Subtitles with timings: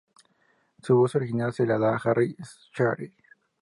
[0.81, 2.35] Su voz original se la da Harry
[2.73, 3.11] Shearer.